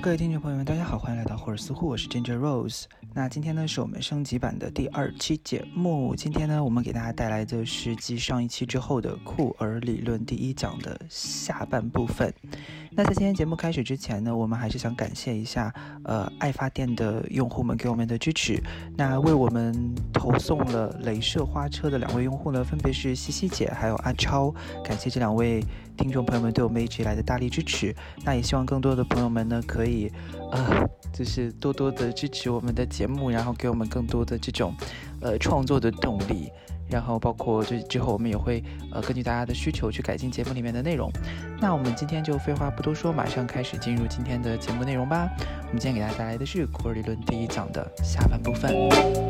[0.00, 2.84] 各位听众朋友们，大家好，欢迎来到霍尔斯户，我是 Ginger Rose。
[3.12, 6.14] 那今天呢，是我们升级版的第二期节目。
[6.14, 12.32] 今天呢，我们给大家带来的是继上一期之后的库尔理论第一讲的下半部分。
[12.92, 15.74] 那在今天节目开始之前呢，我们还是想感谢一下，
[16.04, 18.62] 呃，爱发电的用户们给我们的支持。
[18.96, 19.74] 那为我们
[20.12, 24.54] 投送了镭射花车的两位用户呢，分别是西西姐还有阿超，
[24.84, 25.60] 感谢这两位
[25.98, 27.94] 听众朋友们对我们一直以来的大力支持。
[28.24, 30.10] 那也希望更多的朋友们呢，可以，
[30.52, 34.72] 呃，就是多多的支持我们的节目，然后给我们更多的这种，
[35.20, 36.50] 呃，创作的动力。
[36.90, 41.12] 然后包括这之后，我们也会呃根据大家的需求去改进节目里面的内容。
[41.60, 45.28] 那我们今天就废话不多说，马上开始进入今天的节目内容吧。
[45.66, 49.27] 我们今天给大家带来的是库尔理论第一讲的下半部分。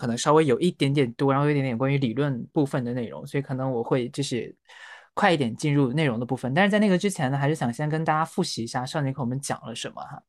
[0.00, 4.56] 可能稍微有一点点多，然后有一点点关于理论部分的内容，所以可能我会就是
[5.12, 6.54] 快一点进入内容的部分。
[6.54, 10.22] 但是在那个之前呢，还是想先跟大家复习一下上节课我们讲了什么哈。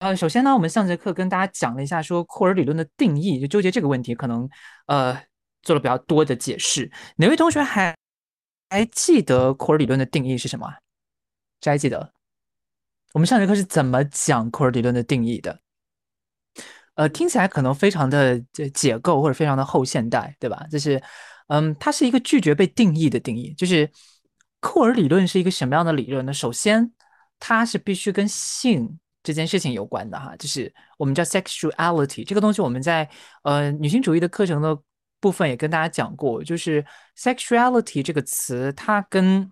[0.00, 4.50] 呃，首先呢，我们上节课跟大家讲了一下说库尔理论的定义，就纠结这个问题，可能
[4.86, 5.16] 呃
[5.62, 6.90] 做了比较多的解释。
[7.14, 7.96] 哪位同学还
[8.70, 10.68] 还记得库尔理论的定义是什么？
[11.60, 12.12] 谁还记得？
[13.12, 15.60] 我们上节课是怎么讲库尔理论的定义的？
[16.94, 18.38] 呃，听起来可能非常的
[18.72, 20.66] 解构或者非常的后现代，对吧？
[20.70, 21.02] 就是
[21.48, 23.52] 嗯，它是一个拒绝被定义的定义。
[23.54, 23.90] 就是
[24.60, 26.32] 库尔理论是一个什么样的理论呢？
[26.32, 26.92] 首先，
[27.38, 28.98] 它是必须跟性。
[29.26, 33.08] 这件事情有关的哈，就是我们叫 sexuality 这个东西，我们在
[33.42, 34.78] 呃女性主义的课程的
[35.18, 36.84] 部分也跟大家讲过，就是
[37.16, 39.50] sexuality 这个词，它跟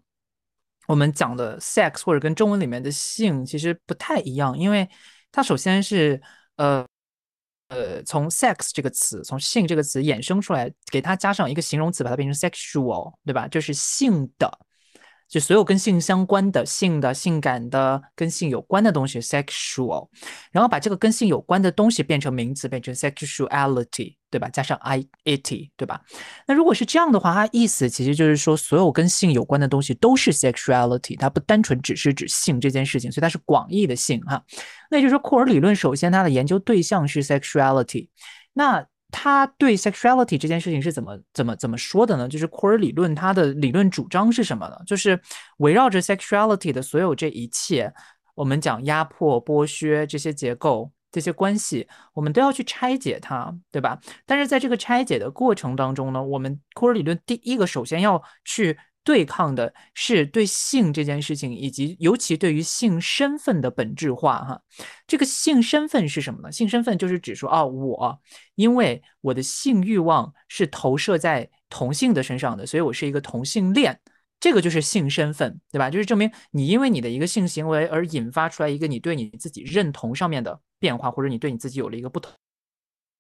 [0.87, 4.87] 我们讲的 sex 或者跟中文里面的性其实不太一样，因为
[5.31, 6.21] 它首先是
[6.57, 6.87] 呃
[7.73, 13.49] 呃从 sex 这个词，从性这个词衍生出来，给它加上一个形容词，把它变成 sexual，对吧？
[13.49, 14.62] 就是性的。
[15.33, 20.07] 就所有跟性相关的、性的、性感的、跟性有关的东西，sexual，
[20.51, 24.51] 然后把这个跟性有关的东西变成名词，变成 sexuality，对吧？
[24.51, 26.03] 加上 i it，对吧？
[26.47, 34.45] 那如果是这样的话，它意思其实就是说，所有跟性有关的东西都是 sexuality，它不单纯只是指性这件事情，所以它是广义的性哈。
[34.91, 38.09] 那也就是说，库尔理论首先它的研究对象是 sexuality，
[38.53, 38.87] 那。
[39.13, 42.27] 他对 sexuality 这件事情是怎么怎么怎么说的呢？
[42.27, 44.77] 就是库尔理论它的理论主张是什么呢？
[44.85, 45.21] 就是
[45.59, 47.93] 围绕着 sexuality 的所有这一切，
[48.35, 54.01] 我们讲压迫、剥削这些结构、这些关系，我们都要去拆解它，对吧？
[54.27, 58.77] 但是在这个拆解的过程当中呢，我们库尔理论第一个首先要去。
[59.05, 64.45] 对抗的是对性这件事情，以及尤其对于性身份的本质化。
[64.45, 64.63] 哈，
[65.07, 66.53] 这个性身份是什么呢？
[66.53, 68.21] 性身份就是指说，哦，我
[68.55, 73.99] 因为我的性欲望是投射在同性的身上的，所以我是一个同性恋。
[74.39, 75.89] 这个就是性身份，对吧？
[75.89, 82.33] 就是证明你因为你的一个性行为而引发出来一个你对你自己认同上面的变化，或者你对你自己有了一个不同。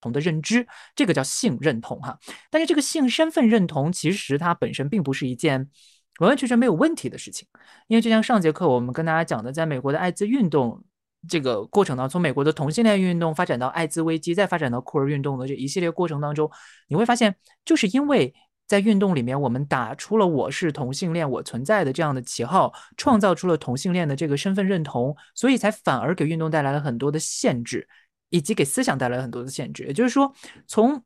[0.03, 2.19] 同的认知，这个叫性认同哈。
[2.51, 5.71] 但是这个性身份认同，其实它本身并不是一件
[6.19, 7.49] 完完全全没有问题的事情。
[7.87, 10.85] 因为就像上节课我们跟大家讲的，在美国的艾滋运动
[11.29, 16.51] 这个过程当中，从美国的同性恋运动发展到艾滋危机，再发展到酷儿运动的这一系列过程当中，
[16.89, 17.35] 你会发现，
[17.65, 18.35] 就是因为
[18.67, 27.87] 在运动里面，我们打出了我是同性恋，我存在的这样的旗号，创造出了同性恋的这个身份认同，所以才反而给运动带来了很多的限制。
[28.33, 30.35] 以及给思想带来很多的限制，也就是说，
[30.67, 31.01] 从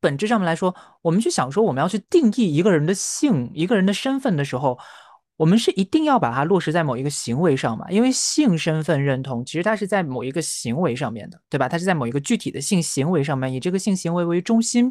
[0.00, 4.78] 本质上面来说，我们去想说我们要去定义一个人的性、一个人的身份的时候，
[5.36, 7.86] 我们是一定要把它落实在某一个行为上嘛？
[7.90, 11.68] 因为性身份认同其实它是在某一个行为上面的，对吧？
[11.68, 14.90] 它是在某一个具体的性行为上面，以这个性行为为中心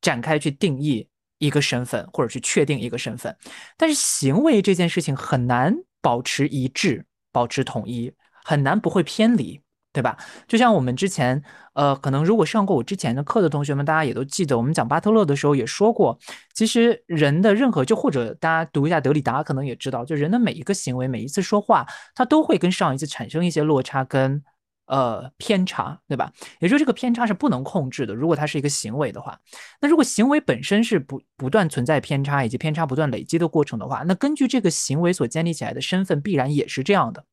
[0.00, 1.08] 展开去定义
[1.38, 3.36] 一个身份或者去确定一个身份。
[3.76, 5.72] 但是行为这件事情很难
[6.02, 8.12] 保持一致、保持统一，
[8.44, 9.60] 很难不会偏离。
[9.92, 10.16] 对吧？
[10.46, 11.42] 就像我们之前，
[11.74, 16.16] 呃，可能如果上过我之前的课的同学们，大家也都记得，我们讲巴特勒的时候也说过，
[16.54, 21.84] 其实人的任何，就或者大家读一下德里达，可能也知道，就人的每一个行为，每一次说话，
[22.14, 24.40] 他都会跟上一次产生一些落差跟
[24.86, 26.32] 呃偏差，对吧？
[26.60, 28.14] 也就是这个偏差是不能控制的。
[28.14, 29.36] 如果它是一个行为的话，
[29.80, 37.24] 那如果行为本身是不不断存在偏差，以及偏差不断累积的过程的话，那根据这个行为所建立起来的身份，必然也是这样的。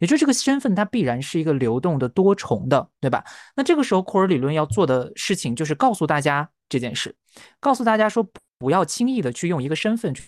[0.00, 3.24] 也就这个身份，它必然是一个流动的、多重的，对吧？
[3.54, 7.14] 那这个时候，库尔理论要做的事情就是告诉大家这件事，
[7.60, 10.24] 告诉大家说，不要轻易的去用一个身份去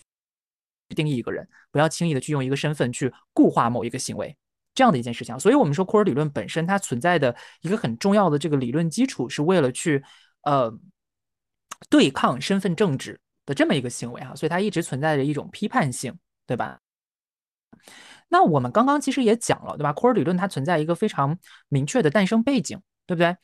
[0.94, 4.36] 定义一个人，不要轻易的去用一个身份去固化某一个行为，
[4.74, 5.36] 这样的一件事情。
[5.40, 10.04] 所以，我们说库尔理论本身它存在的一个很重要的这个理论基础，是为了去
[10.42, 10.72] 呃
[11.90, 13.18] 对抗身份政治。
[13.44, 16.16] 的这么一个行为哈，所以它一直存在着一种批判性，
[16.46, 16.78] 对吧？
[18.32, 19.92] 那我们刚刚其实也讲了，对吧？
[19.92, 21.36] 库尔理论它存在一个非常
[21.68, 23.36] 明确的诞生背景，对不对？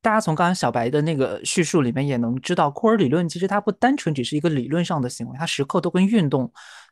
[0.00, 6.48] 大家从刚刚小白的那个叙述里面也能知道，库尔理论其实它不单纯只是一个理论上的行为，它时刻都跟运动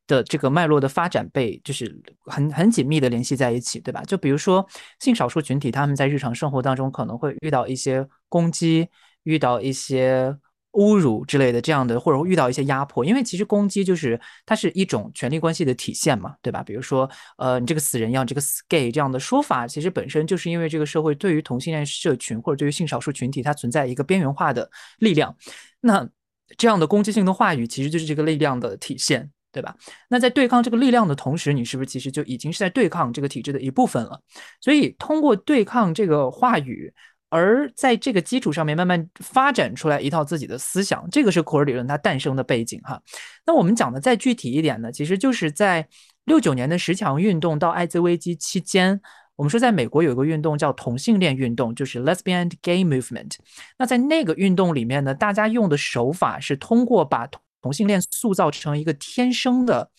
[0.09, 4.03] 的这个脉络的发展被就是很很紧密的联系在一起，对吧？
[4.03, 4.67] 就比如说
[4.99, 8.89] 性少数群体，他们在日常生活当中可能会遇到一些攻击，
[9.23, 10.37] 遇到一些。
[10.75, 16.63] 侮辱之类的这样的，或者遇到一些压迫，因为其实攻击就是它是一种权力关系的体现嘛，对吧？
[16.63, 24.69] 比如说，呃，你这个死人样，这个死 gay 这样的说法，其实本身就是因为这个社会对于同性恋社群或者对于性少数群体，它存在一个边缘化的
[24.99, 25.35] 力量。
[25.81, 26.09] 那
[26.57, 29.77] 这样的攻击性的话语，其实就是这个力量的体现，对吧？
[30.09, 34.21] 那在对抗这个力量的同时，你是不是其实就已经是在对抗这个体制的一部分了？
[34.61, 36.93] 所以通过对抗这个话语。
[37.37, 43.03] 而在这个基础上面，慢慢发展出来一套自己的思想，这个是库尔理论它诞生的背景哈。
[43.45, 45.85] 那我们讲的再具体一点呢，其实就是在
[46.27, 49.01] 六九年的十强运动到艾滋危机期间，
[49.35, 53.33] 我们说在美国有一个运动叫同性恋运动，就是 Lesbian Gay Movement。
[53.79, 57.29] 那在那个运动里面呢，大家用的手法是通过把
[57.61, 59.91] 同性恋塑造成一个天生的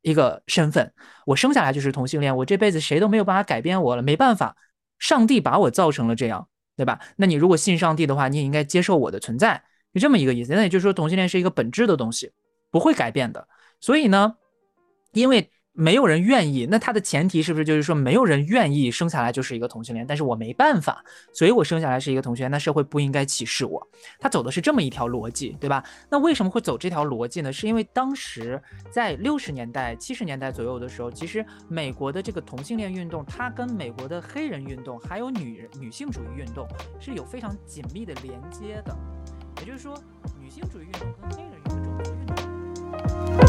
[0.00, 0.90] 一个身份，
[1.26, 4.56] 我生下来就是同性恋，我这辈子谁都没有办法改变我了，没办法，
[4.98, 6.48] 上帝把我造成了这样。
[6.78, 6.98] 对吧？
[7.16, 10.54] 那你如果信上帝的话，你也应该接受我的存在，是这么一个意思。
[10.54, 12.32] 那也就是说，同性恋是一个本质的东西，
[12.70, 13.46] 不会改变的。
[13.80, 14.36] 所以呢，
[15.12, 15.50] 因为。
[15.80, 20.04] 没有人愿意，那他的前提是不是就是说没有人愿意生下来就是一个同性恋？
[20.04, 23.80] 但是我没办法，所以我生下来是一个同性恋，那社会不应该歧视我。
[24.18, 25.84] 他走的是这么一条逻辑，对吧？
[26.10, 27.52] 那为什么会走这条逻辑呢？
[27.52, 28.60] 是因为当时
[28.90, 36.66] 在六十年代、七十年代左右的时候，其实美国的这个同性恋运动，它跟美国的黑人运动还有女人女性主义运动
[36.98, 38.96] 是有非常紧密的连接的。
[39.60, 39.96] 也就是说，
[40.40, 42.26] 女性主义运动跟黑人运动、种族运
[43.38, 43.47] 动。